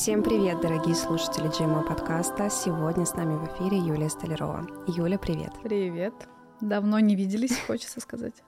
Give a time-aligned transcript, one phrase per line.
[0.00, 2.48] Всем привет, дорогие слушатели GMO подкаста.
[2.48, 4.66] Сегодня с нами в эфире Юлия Столярова.
[4.86, 5.52] Юля, привет.
[5.62, 6.14] Привет.
[6.62, 8.42] Давно не виделись, хочется сказать.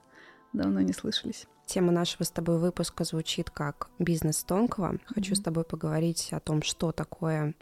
[0.51, 1.45] Давно не слышались.
[1.67, 4.97] Тема нашего с тобой выпуска звучит как «Бизнес тонкого».
[5.05, 5.35] Хочу mm-hmm.
[5.35, 7.53] с тобой поговорить о том, что такое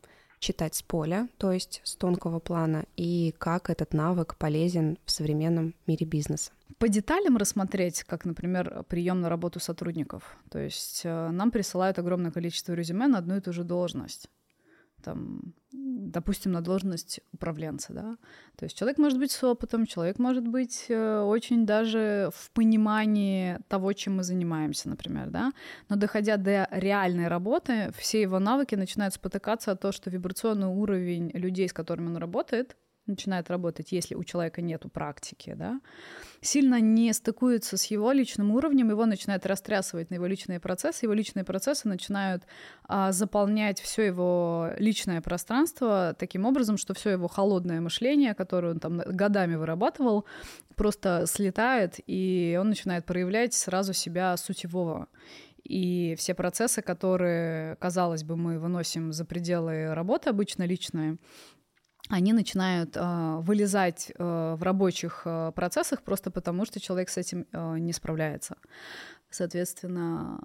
[0.42, 5.74] читать с поля, то есть с тонкого плана, и как этот навык полезен в современном
[5.88, 6.52] мире бизнеса.
[6.80, 10.24] По деталям рассмотреть, как, например, прием на работу сотрудников.
[10.50, 14.28] То есть э, нам присылают огромное количество резюме на одну и ту же должность
[15.02, 18.18] там, допустим, на должность управленца, да.
[18.56, 23.60] То есть человек может быть с опытом, человек может быть э, очень даже в понимании
[23.68, 25.52] того, чем мы занимаемся, например, да.
[25.90, 31.32] Но доходя до реальной работы, все его навыки начинают спотыкаться от того, что вибрационный уровень
[31.34, 35.82] людей, с которыми он работает, начинает работать, если у человека нет практики, да,
[36.42, 41.14] сильно не стыкуется с его личным уровнем, его начинает растрясывать на его личные процессы, его
[41.14, 42.44] личные процессы начинают
[42.84, 48.80] а, заполнять все его личное пространство таким образом, что все его холодное мышление, которое он
[48.80, 50.26] там годами вырабатывал,
[50.76, 55.08] просто слетает, и он начинает проявлять сразу себя сутевого.
[55.64, 61.18] И все процессы, которые, казалось бы, мы выносим за пределы работы обычно личные,
[62.12, 67.46] они начинают э, вылезать э, в рабочих э, процессах просто потому, что человек с этим
[67.52, 68.58] э, не справляется.
[69.30, 70.40] Соответственно,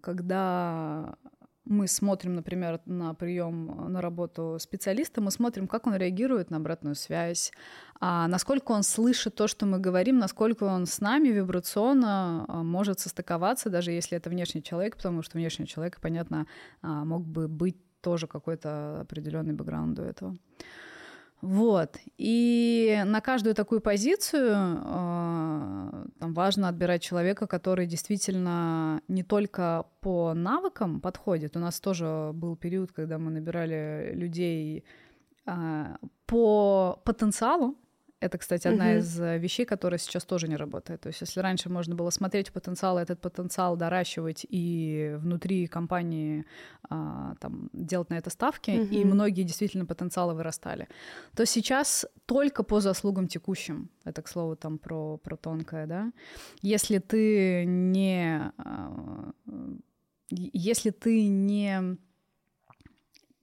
[0.00, 1.16] когда
[1.64, 6.94] мы смотрим, например, на прием на работу специалиста, мы смотрим, как он реагирует на обратную
[6.94, 7.50] связь,
[7.98, 13.70] а насколько он слышит то, что мы говорим, насколько он с нами вибрационно может состыковаться,
[13.70, 16.46] даже если это внешний человек, потому что внешний человек, понятно,
[16.82, 17.76] мог бы быть
[18.06, 20.36] тоже какой-то определенный бэкграунд до этого.
[21.42, 21.96] Вот.
[22.18, 30.34] И на каждую такую позицию э, там важно отбирать человека, который действительно не только по
[30.34, 31.56] навыкам подходит.
[31.56, 34.84] У нас тоже был период, когда мы набирали людей
[35.46, 35.96] э,
[36.26, 37.74] по потенциалу,
[38.18, 38.98] это, кстати, одна угу.
[38.98, 41.02] из э, вещей, которая сейчас тоже не работает.
[41.02, 46.46] То есть, если раньше можно было смотреть потенциал, этот потенциал доращивать и внутри компании
[46.88, 48.94] а, там, делать на это ставки, угу.
[48.94, 50.88] и многие действительно потенциалы вырастали,
[51.34, 56.12] то сейчас только по заслугам текущим, это, к слову, там про, про тонкое, да,
[56.62, 58.52] если ты не...
[58.56, 59.30] А,
[60.30, 61.96] если ты не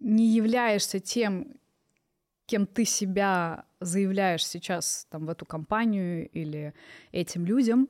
[0.04, 1.56] не являешься тем,
[2.46, 6.74] кем ты себя заявляешь сейчас там, в эту компанию или
[7.12, 7.90] этим людям,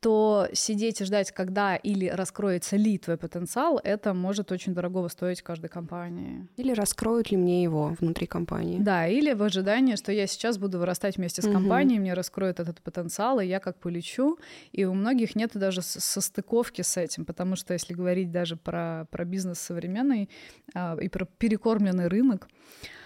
[0.00, 5.42] то сидеть и ждать, когда или раскроется ли твой потенциал, это может очень дорого стоить
[5.42, 6.48] каждой компании.
[6.56, 8.78] Или раскроют ли мне его внутри компании.
[8.80, 11.52] Да, или в ожидании, что я сейчас буду вырастать вместе с угу.
[11.52, 14.38] компанией, мне раскроют этот потенциал, и я как полечу.
[14.72, 19.24] И у многих нет даже состыковки с этим, потому что если говорить даже про, про
[19.26, 20.30] бизнес современный
[20.74, 22.99] а, и про перекормленный рынок, а,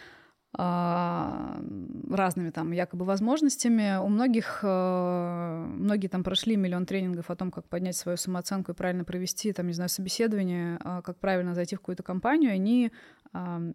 [0.56, 3.98] разными там якобы возможностями.
[3.98, 8.74] У многих, э, многие там прошли миллион тренингов о том, как поднять свою самооценку и
[8.74, 12.92] правильно провести, там, не знаю, собеседование, а, как правильно зайти в какую-то компанию, они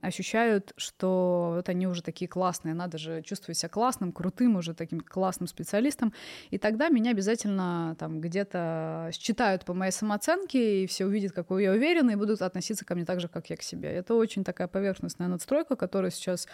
[0.02, 5.02] ощущают, что вот они уже такие классные, надо же чувствовать себя классным, крутым, уже таким
[5.02, 6.14] классным специалистом.
[6.50, 11.72] И тогда меня обязательно там где-то считают по моей самооценке, и все увидят, какой я
[11.72, 13.90] уверена, и будут относиться ко мне так же, как я к себе.
[13.90, 16.50] Это очень такая поверхностная надстройка, которая сейчас а,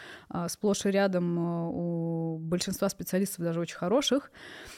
[0.48, 4.32] сплошь и рядом а, у большинства специалистов, даже очень хороших.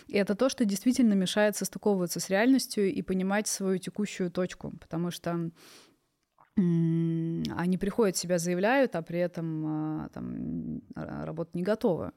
[0.08, 5.12] И это то, что действительно мешает состыковываться с реальностью и понимать свою текущую точку, потому
[5.12, 5.52] что
[6.56, 12.14] они приходят, себя заявляют, а при этом а, там, работа не готова.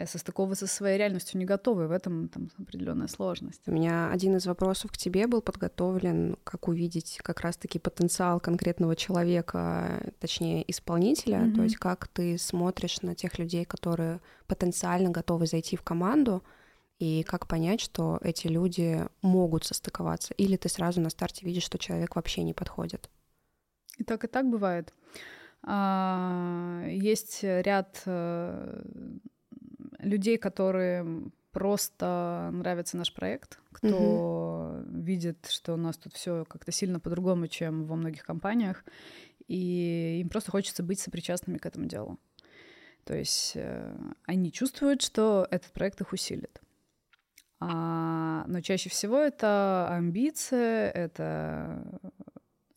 [0.00, 3.60] Э, состыковываться со своей реальностью не готовы, в этом там определенная сложность.
[3.66, 8.96] У меня один из вопросов к тебе был подготовлен, как увидеть как раз-таки потенциал конкретного
[8.96, 11.54] человека, точнее исполнителя, mm-hmm.
[11.54, 16.42] то есть как ты смотришь на тех людей, которые потенциально готовы зайти в команду,
[16.98, 21.78] и как понять, что эти люди могут состыковаться, или ты сразу на старте видишь, что
[21.78, 23.10] человек вообще не подходит.
[23.98, 24.94] И так, и так бывает.
[25.62, 28.82] А, есть ряд э,
[30.02, 35.00] людей, которые просто нравится наш проект, кто угу.
[35.00, 38.84] видит, что у нас тут все как-то сильно по-другому, чем во многих компаниях,
[39.48, 42.18] и им просто хочется быть сопричастными к этому делу.
[43.04, 46.60] То есть э, они чувствуют, что этот проект их усилит.
[47.58, 52.00] А, но чаще всего это амбиция, это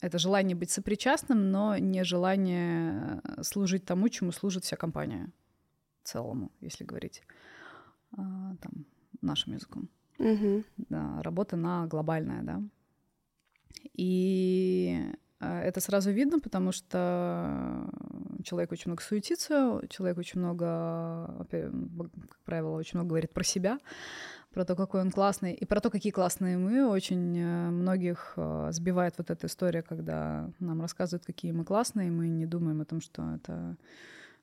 [0.01, 5.31] это желание быть сопричастным, но не желание служить тому, чему служит вся компания
[6.03, 7.23] целому, если говорить
[8.11, 8.85] а, там,
[9.21, 9.89] нашим языком.
[10.19, 10.63] Угу.
[10.89, 12.61] Да, работа на глобальная, да.
[13.94, 17.89] И это сразу видно, потому что
[18.44, 23.79] человек очень много суетится, человек очень много, как правило, очень много говорит про себя,
[24.53, 26.88] про то, какой он классный, и про то, какие классные мы.
[26.88, 32.11] Очень э, многих э, сбивает вот эта история, когда нам рассказывают, какие мы классные, и
[32.11, 33.75] мы не думаем о том, что это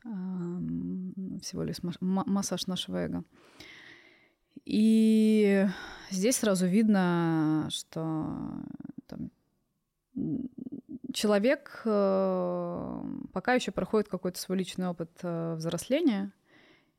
[0.03, 3.25] всего лишь массаж нашего эго.
[4.65, 5.67] И
[6.11, 8.27] здесь сразу видно, что
[9.07, 9.31] там,
[11.13, 13.03] человек э,
[13.33, 16.33] пока еще проходит какой-то свой личный опыт э, взросления,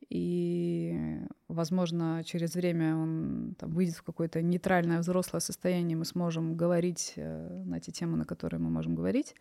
[0.09, 7.13] и, возможно, через время он там, выйдет в какое-то нейтральное взрослое состояние, мы сможем говорить
[7.15, 9.35] э, на те темы, на которые мы можем говорить,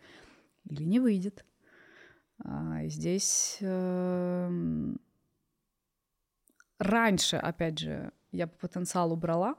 [0.69, 1.43] или не выйдет.
[2.43, 4.95] А здесь э,
[6.79, 9.55] раньше, опять же, я по потенциалу брала,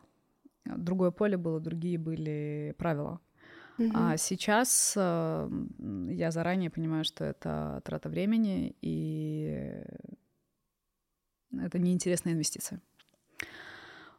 [0.65, 3.21] другое поле было, другие были правила.
[3.79, 3.91] Mm-hmm.
[3.95, 5.51] А сейчас э,
[6.11, 9.83] я заранее понимаю, что это трата времени и
[11.53, 12.81] это неинтересная инвестиция.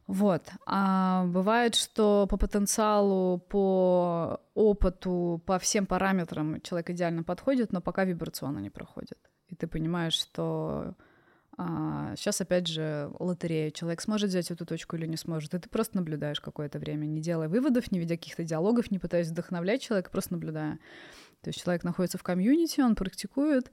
[0.07, 0.43] Вот.
[0.65, 8.03] А бывает, что по потенциалу, по опыту, по всем параметрам человек идеально подходит, но пока
[8.03, 9.17] вибрационно не проходит.
[9.47, 10.95] И ты понимаешь, что
[11.57, 13.71] а, сейчас, опять же, лотерея.
[13.71, 15.53] Человек сможет взять эту точку или не сможет.
[15.53, 19.29] И ты просто наблюдаешь какое-то время, не делая выводов, не ведя каких-то диалогов, не пытаясь
[19.29, 20.79] вдохновлять человека, просто наблюдая.
[21.41, 23.69] То есть человек находится в комьюнити, он практикует,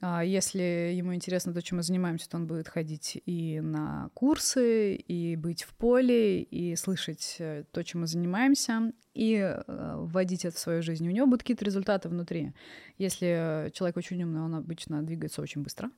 [0.00, 4.94] а если ему интересно то, чем мы занимаемся, то он будет ходить и на курсы,
[4.94, 10.56] и быть в поле, и слышать э, то, чем мы занимаемся, и э, вводить это
[10.56, 11.06] в свою жизнь.
[11.08, 12.52] У него будут какие-то результаты внутри.
[12.96, 15.90] Если человек очень умный, он обычно двигается очень быстро.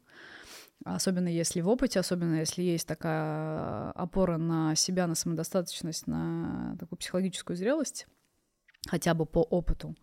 [0.84, 6.98] Особенно если в опыте, особенно если есть такая опора на себя, на самодостаточность, на такую
[6.98, 8.06] психологическую зрелость,
[8.88, 9.94] хотя бы по опыту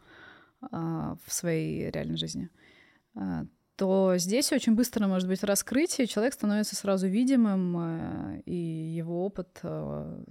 [0.61, 2.49] а, в своей реальной жизни,
[3.15, 3.45] а,
[3.75, 9.59] то здесь очень быстро может быть раскрытие, человек становится сразу видимым, э, и его опыт
[9.61, 10.23] э,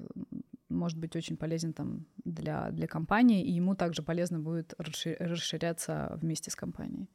[0.68, 6.50] может быть очень полезен там для, для компании, и ему также полезно будет расширяться вместе
[6.50, 7.08] с компанией.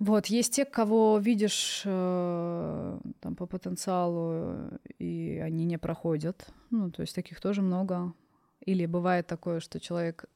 [0.00, 6.48] Вот, есть те, кого видишь э, там по потенциалу, и они не проходят.
[6.70, 8.12] Ну, то есть таких тоже много.
[8.60, 10.26] Или бывает такое, что человек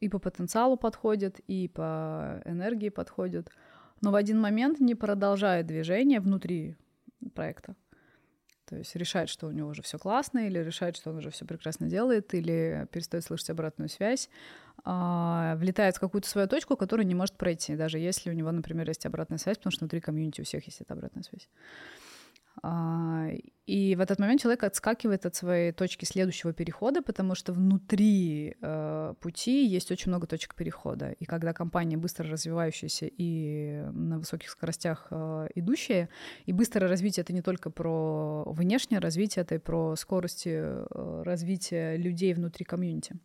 [0.00, 3.50] и по потенциалу подходит, и по энергии подходит,
[4.00, 6.76] но в один момент не продолжает движение внутри
[7.34, 7.74] проекта.
[8.68, 11.46] То есть решает, что у него уже все классно, или решает, что он уже все
[11.46, 14.28] прекрасно делает, или перестает слышать обратную связь,
[14.84, 18.86] а, влетает в какую-то свою точку, которую не может пройти, даже если у него, например,
[18.88, 21.48] есть обратная связь, потому что внутри комьюнити у всех есть эта обратная связь.
[22.62, 23.28] А,
[23.66, 29.14] и в этот момент человек отскакивает от своей точки следующего перехода, потому что внутри э,
[29.20, 31.10] пути есть очень много точек перехода.
[31.10, 36.08] И когда компания быстро развивающаяся и на высоких скоростях э, идущая,
[36.46, 41.96] и быстрое развитие это не только про внешнее развитие, это и про скорости э, развития
[41.96, 43.16] людей внутри комьюнити,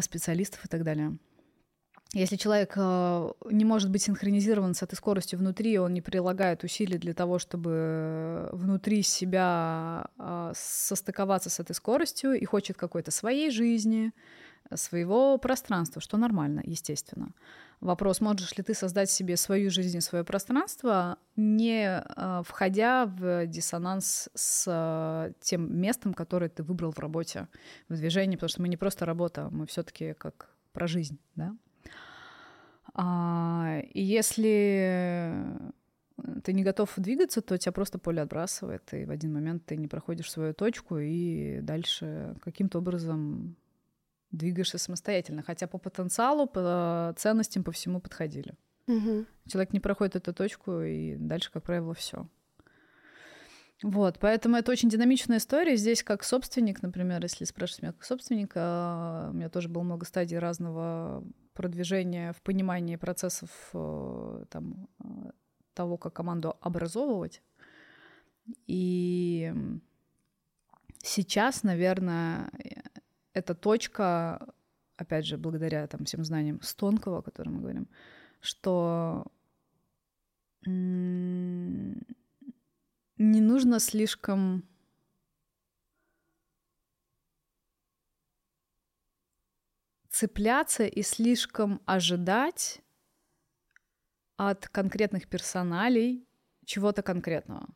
[0.00, 1.16] специалистов и так далее.
[2.14, 6.98] Если человек э, не может быть синхронизирован с этой скоростью внутри, он не прилагает усилий
[6.98, 14.12] для того, чтобы внутри себя э, состыковаться с этой скоростью и хочет какой-то своей жизни,
[14.74, 17.32] своего пространства, что нормально, естественно.
[17.80, 23.46] Вопрос, можешь ли ты создать себе свою жизнь и свое пространство, не э, входя в
[23.46, 27.48] диссонанс с тем местом, которое ты выбрал в работе,
[27.88, 31.56] в движении, потому что мы не просто работа, мы все-таки как про жизнь, да?
[32.94, 35.44] А, и если
[36.44, 39.88] ты не готов двигаться, то тебя просто поле отбрасывает, и в один момент ты не
[39.88, 43.56] проходишь свою точку, и дальше каким-то образом
[44.30, 45.42] двигаешься самостоятельно.
[45.42, 48.54] Хотя по потенциалу, по ценностям, по всему подходили.
[48.86, 49.26] Угу.
[49.46, 52.26] Человек не проходит эту точку, и дальше, как правило, все.
[53.82, 55.76] Вот, поэтому это очень динамичная история.
[55.76, 60.38] Здесь как собственник, например, если спрашивать меня как собственника, у меня тоже было много стадий
[60.38, 65.30] разного продвижения в понимании процессов э, там, э,
[65.74, 67.42] того, как команду образовывать.
[68.66, 69.52] И
[71.02, 72.50] сейчас, наверное,
[73.32, 74.46] эта точка,
[74.96, 77.88] опять же, благодаря там, всем знаниям Стонкова, о котором мы говорим,
[78.40, 79.26] что
[80.66, 82.00] не
[83.18, 84.64] нужно слишком
[90.12, 92.80] цепляться и слишком ожидать
[94.36, 96.28] от конкретных персоналей
[96.64, 97.66] чего-то конкретного.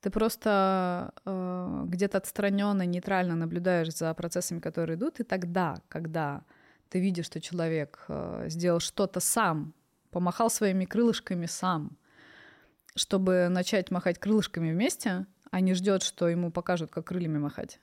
[0.00, 6.44] Ты просто э, где-то отстраненно, нейтрально наблюдаешь за процессами, которые идут, и тогда, когда
[6.88, 9.74] ты видишь, что человек э, сделал что-то сам,
[10.10, 11.98] помахал своими крылышками сам,
[12.94, 17.80] чтобы начать махать крылышками вместе, а не ждет, что ему покажут, как крыльями махать,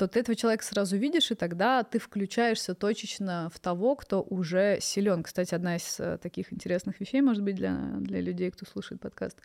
[0.00, 4.78] то ты этого человека сразу видишь, и тогда ты включаешься точечно в того, кто уже
[4.80, 5.22] силен.
[5.22, 9.36] Кстати, одна из э, таких интересных вещей, может быть, для, для людей, кто слушает подкаст.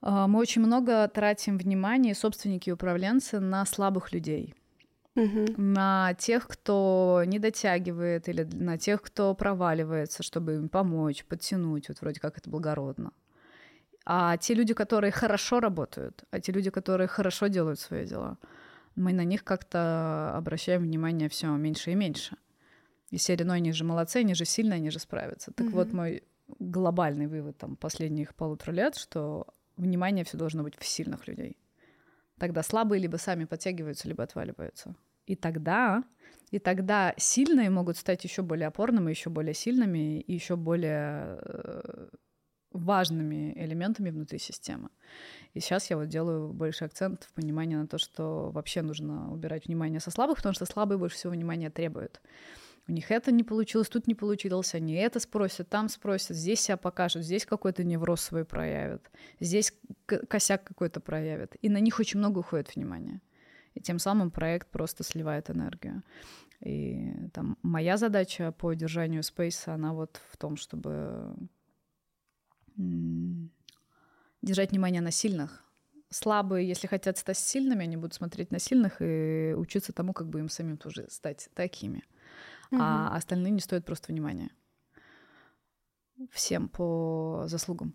[0.00, 4.54] А, мы очень много тратим внимание, собственники и управленцы, на слабых людей—
[5.16, 5.46] угу.
[5.58, 12.00] на тех, кто не дотягивает, или на тех, кто проваливается, чтобы им помочь, подтянуть, вот
[12.00, 13.12] вроде как это благородно.
[14.06, 18.38] А те люди, которые хорошо работают, а те люди, которые хорошо делают свои дела,
[18.96, 22.36] мы на них как-то обращаем внимание все меньше и меньше.
[23.10, 25.52] И серия, ну они же молодцы, они же сильные, они же справятся.
[25.52, 25.76] Так угу.
[25.76, 26.24] вот мой
[26.58, 31.56] глобальный вывод там последних полутора лет, что внимание все должно быть в сильных людей.
[32.38, 34.94] Тогда слабые либо сами подтягиваются, либо отваливаются.
[35.26, 36.04] И тогда,
[36.50, 42.08] и тогда сильные могут стать еще более опорными, еще более сильными и еще более э,
[42.72, 44.90] важными элементами внутри системы.
[45.54, 49.66] И сейчас я вот делаю больше акцент в понимании на то, что вообще нужно убирать
[49.66, 52.20] внимание со слабых, потому что слабые больше всего внимания требуют.
[52.88, 56.76] У них это не получилось, тут не получилось, они это спросят, там спросят, здесь себя
[56.76, 59.72] покажут, здесь какой-то невроз свой проявят, здесь
[60.06, 61.56] косяк какой-то проявят.
[61.62, 63.20] И на них очень много уходит внимания
[63.76, 66.02] и тем самым проект просто сливает энергию.
[66.60, 71.36] И там моя задача по держанию спейса, она вот в том, чтобы
[72.76, 75.64] держать внимание на сильных.
[76.10, 80.38] Слабые, если хотят стать сильными, они будут смотреть на сильных и учиться тому, как бы
[80.38, 82.04] им самим тоже стать такими.
[82.70, 82.80] Угу.
[82.80, 84.50] А остальные не стоят просто внимания.
[86.30, 87.94] Всем по заслугам.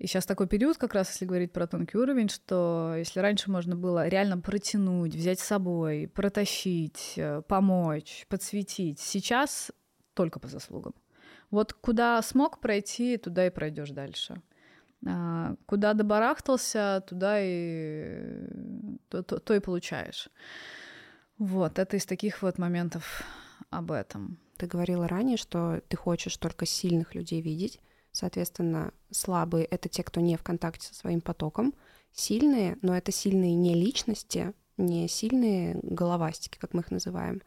[0.00, 3.76] И сейчас такой период, как раз если говорить про тонкий уровень, что если раньше можно
[3.76, 9.70] было реально протянуть, взять с собой, протащить, э, помочь, подсветить, сейчас
[10.14, 10.94] только по заслугам.
[11.50, 14.40] Вот куда смог пройти, туда и пройдешь дальше.
[15.06, 18.46] А, куда добарахтался, туда и
[19.08, 20.28] то, то, то и получаешь.
[21.38, 23.24] Вот, это из таких вот моментов
[23.70, 24.38] об этом.
[24.58, 27.80] Ты говорила ранее, что ты хочешь только сильных людей видеть.
[28.12, 31.74] Соответственно, слабые— это те, кто не в контакте со своим потоком.
[32.12, 37.40] Сильные, но это сильные не личности, не сильные головастики, как мы их называем,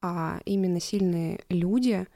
[0.00, 2.06] а именно сильные люди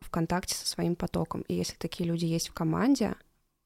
[0.00, 1.42] в контакте со своим потоком.
[1.42, 3.14] И если такие люди есть в команде,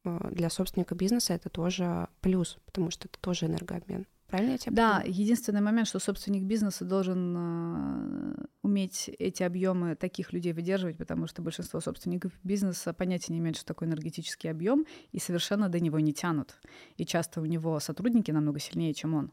[0.05, 4.07] э, для собственника бизнеса это тоже плюс, потому что это тоже энергообмен.
[4.27, 5.13] Правильно я тебя Да, понимаю?
[5.21, 11.43] единственный момент, что собственник бизнеса должен э, уметь эти объемы таких людей выдерживать, потому что
[11.43, 16.13] большинство собственников бизнеса понятия не имеют, что такое энергетический объем, и совершенно до него не
[16.13, 16.57] тянут.
[16.97, 19.31] И часто у него сотрудники намного сильнее, чем он.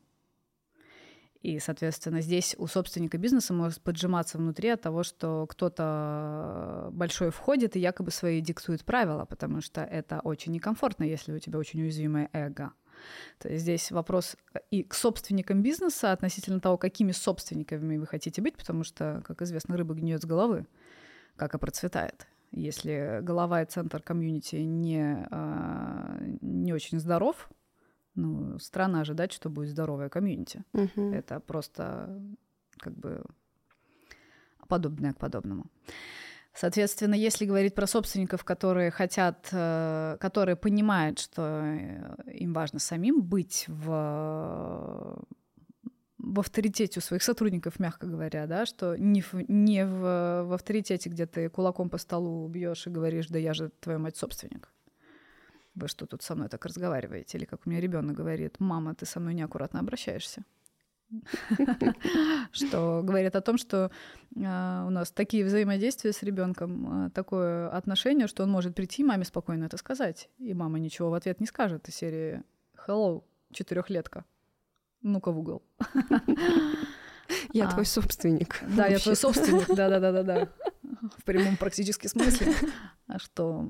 [1.41, 7.75] И, соответственно, здесь у собственника бизнеса может поджиматься внутри от того, что кто-то большой входит
[7.75, 12.29] и якобы свои диктует правила, потому что это очень некомфортно, если у тебя очень уязвимое
[12.33, 12.74] эго.
[13.39, 18.41] То есть здесь вопрос э, и к собственникам бизнеса относительно того, какими собственниками вы хотите
[18.41, 20.67] быть, потому что, как известно, рыба гниет с головы,
[21.36, 22.27] как и процветает.
[22.51, 27.50] Если голова и центр комьюнити не, а, не очень здоров,
[28.15, 30.63] ну, странно ожидать, что будет здоровая комьюнити.
[30.74, 31.13] Угу.
[31.13, 32.22] Это просто
[32.77, 33.24] как бы
[34.68, 35.65] подобное к подобному.
[36.53, 43.22] Соответственно, если говорить про собственников, которые хотят, э, которые понимают, что э, им важно самим
[43.22, 45.18] быть в
[46.24, 51.10] в авторитете у своих сотрудников, мягко говоря, да, что не в, не в, в авторитете,
[51.10, 54.70] где ты кулаком по столу бьешь и говоришь, да я же твоя мать собственник.
[55.81, 57.38] Вы что тут со мной так разговариваете?
[57.38, 60.43] Или как у меня ребенок говорит, мама, ты со мной неаккуратно обращаешься.
[62.53, 63.91] что говорит о том, что
[64.38, 69.25] а, у нас такие взаимодействия с ребенком, а, такое отношение, что он может прийти маме
[69.25, 72.43] спокойно это сказать, и мама ничего в ответ не скажет из серии
[72.88, 74.23] «Hello, четырехлетка,
[75.01, 75.63] ну-ка в угол».
[77.53, 78.61] Я твой собственник.
[78.75, 80.50] Да, я твой собственник, да-да-да-да-да.
[81.17, 82.53] В прямом практически смысле.
[83.07, 83.67] А что?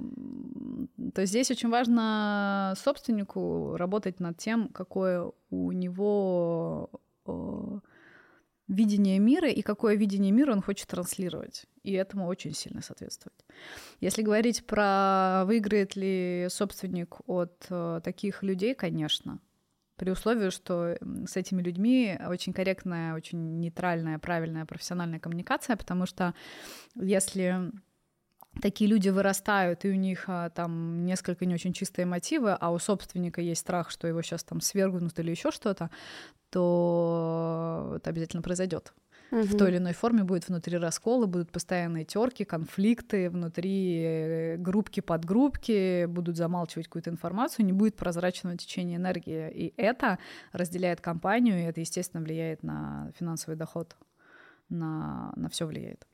[1.14, 6.90] То есть здесь очень важно собственнику работать над тем, какое у него
[8.72, 11.66] видение мира и какое видение мира он хочет транслировать.
[11.84, 13.46] И этому очень сильно соответствовать.
[14.00, 19.40] Если говорить про выиграет ли собственник от э, таких людей, конечно.
[19.98, 26.34] При условии, что с этими людьми очень корректная, очень нейтральная, правильная профессиональная коммуникация, потому что
[26.96, 27.72] если
[28.60, 32.80] такие люди вырастают, и у них а, там несколько не очень чистые мотивы, а у
[32.80, 35.90] собственника есть страх, что его сейчас там свергнут или еще что-то,
[36.50, 38.94] то это обязательно произойдет.
[39.32, 39.44] угу.
[39.44, 45.24] в той или иной форме будет внутри раскола, будут постоянные терки, конфликты внутри группки под
[45.24, 49.50] группки, будут замалчивать какую-то информацию, не будет прозрачного течения энергии.
[49.50, 50.20] И это
[50.52, 53.96] разделяет компанию, и это, естественно, влияет на финансовый доход,
[54.70, 56.06] на, на все влияет.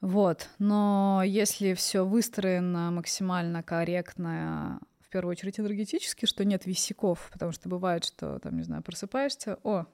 [0.00, 7.52] Вот, но если все выстроено максимально корректно, в первую очередь энергетически, что нет висяков, потому
[7.52, 9.86] что бывает, что там, не знаю, просыпаешься, о,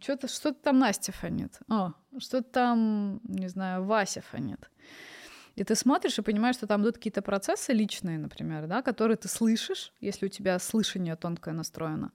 [0.00, 1.60] что-то что там Настя фонит.
[1.68, 4.70] О, что-то там, не знаю, Вася фонит.
[5.54, 9.28] И ты смотришь и понимаешь, что там идут какие-то процессы личные, например, да, которые ты
[9.28, 12.10] слышишь, если у тебя слышание тонкое настроено.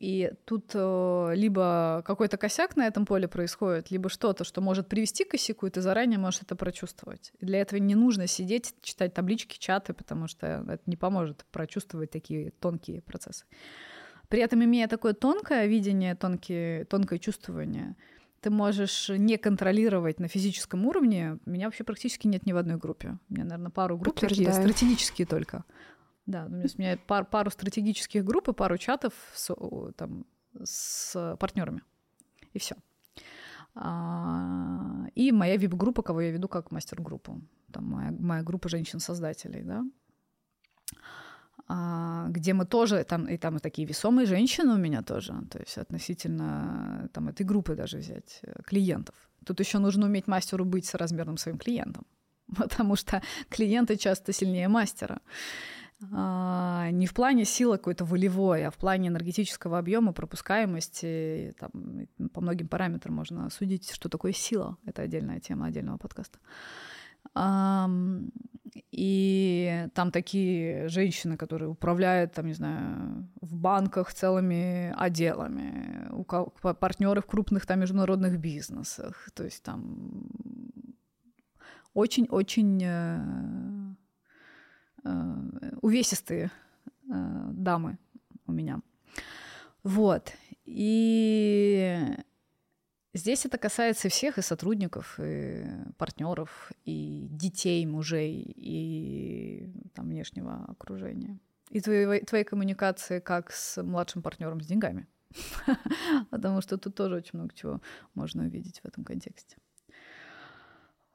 [0.00, 5.24] И тут э, либо какой-то косяк на этом поле происходит, либо что-то, что может привести
[5.24, 7.32] к косяку, и ты заранее можешь это прочувствовать.
[7.38, 12.10] И для этого не нужно сидеть, читать таблички, чаты, потому что это не поможет прочувствовать
[12.10, 13.44] такие тонкие процессы.
[14.28, 17.94] При этом, имея такое тонкое видение, тонкие, тонкое чувствование,
[18.40, 21.38] ты можешь не контролировать на физическом уровне.
[21.44, 23.18] Меня вообще практически нет ни в одной группе.
[23.28, 25.64] У меня, наверное, пару групп такие стратегические только.
[26.26, 29.54] Да, у меня пар, пару стратегических групп и пару чатов с,
[29.96, 30.26] там,
[30.62, 31.82] с партнерами.
[32.52, 32.76] И все.
[33.74, 37.40] А, и моя вип-группа, кого я веду как мастер-группу.
[37.72, 39.84] Там моя, моя группа женщин-создателей, да.
[41.68, 45.60] А, где мы тоже, там, и там и такие весомые женщины у меня тоже, то
[45.60, 49.14] есть относительно там, этой группы даже взять, э, клиентов.
[49.46, 52.06] Тут еще нужно уметь мастеру быть с размерным своим клиентом,
[52.56, 55.20] потому что клиенты часто сильнее мастера.
[56.12, 62.40] А, не в плане силы какой-то волевой, а в плане энергетического объема, пропускаемости, там, по
[62.40, 64.78] многим параметрам можно судить, что такое сила.
[64.86, 66.38] Это отдельная тема отдельного подкаста.
[68.92, 77.20] И там такие женщины, которые управляют, там, не знаю, в банках целыми отделами, у партнеры
[77.20, 79.28] в крупных там международных бизнесах.
[79.34, 80.30] То есть там
[81.92, 83.94] очень-очень э,
[85.80, 86.50] увесистые
[87.08, 87.98] э, дамы
[88.46, 88.80] у меня.
[89.82, 90.32] Вот.
[90.64, 92.16] И
[93.12, 95.66] Здесь это касается всех, и сотрудников, и
[95.98, 101.40] партнеров, и детей, мужей, и там, внешнего окружения.
[101.70, 105.08] И твоей, твоей коммуникации как с младшим партнером с деньгами.
[106.30, 107.80] Потому что тут тоже очень много чего
[108.14, 109.56] можно увидеть в этом контексте.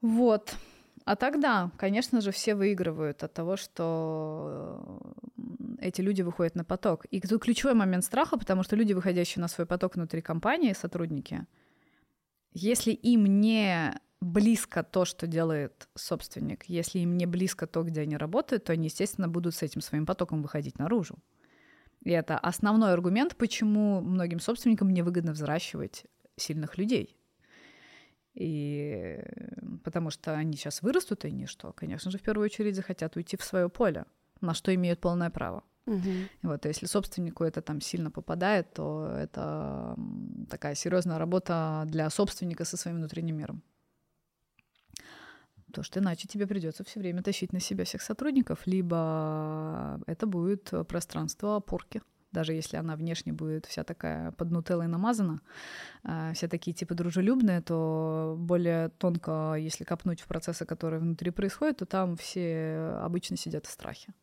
[0.02, 0.58] Вот.
[1.06, 5.00] А тогда, конечно же, все выигрывают от того, что
[5.80, 7.06] эти люди выходят на поток.
[7.06, 11.46] И тут ключевой момент страха, потому что люди, выходящие на свой поток внутри компании, сотрудники—
[12.58, 18.16] если им не близко то, что делает собственник, если им не близко то, где они
[18.16, 21.18] работают, то они, естественно, будут с этим своим потоком выходить наружу.
[22.06, 26.06] И это основной аргумент, почему многим собственникам невыгодно взращивать
[26.38, 27.18] сильных людей.
[28.36, 29.24] И
[29.84, 33.38] потому что они сейчас вырастут, и они что, конечно же, в первую очередь захотят уйти
[33.38, 34.06] в свое поле,
[34.42, 35.64] на что имеют полное право.
[35.86, 36.12] Угу.
[36.44, 39.96] Вот, если собственнику это там сильно попадает, то это
[40.50, 43.64] такая серьезная работа для собственника со своим внутренним миром.
[45.72, 50.72] То, что иначе тебе придется все время тащить на себя всех сотрудников, либо это будет
[50.88, 52.02] пространство опорки
[52.36, 55.42] даже если она внешне будет вся такая под нутеллой намазана,
[56.04, 61.78] а, все такие типа дружелюбные, то более тонко, если копнуть в процессы, которые внутри происходят,
[61.78, 64.14] то там все обычно сидят в страхе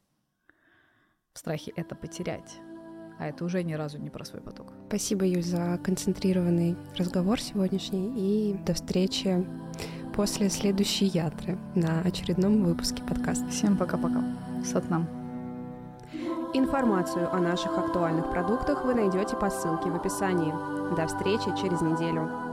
[1.32, 2.58] в страхе это потерять.
[3.18, 4.72] А это уже ни разу не про свой поток.
[4.88, 8.12] Спасибо, Юль, за концентрированный разговор сегодняшний.
[8.16, 9.46] И до встречи
[10.14, 13.48] после следующей ятры на очередном выпуске подкаста.
[13.48, 14.24] Всем пока-пока.
[14.64, 15.21] Сатнам.
[16.54, 20.52] Информацию о наших актуальных продуктах вы найдете по ссылке в описании.
[20.94, 22.51] До встречи через неделю.